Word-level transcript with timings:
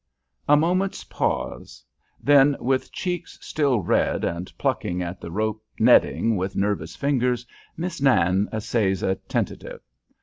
A 0.49 0.57
moment's 0.57 1.03
pause. 1.03 1.85
Then, 2.19 2.55
with 2.59 2.91
cheeks 2.91 3.37
still 3.39 3.81
red, 3.81 4.23
and 4.23 4.51
plucking 4.57 5.03
at 5.03 5.21
the 5.21 5.29
rope 5.29 5.63
netting 5.77 6.35
with 6.37 6.55
nervous 6.55 6.95
fingers, 6.95 7.45
Miss 7.77 8.01
Nan 8.01 8.49
essays 8.51 9.03
a 9.03 9.13
tentative. 9.13 9.81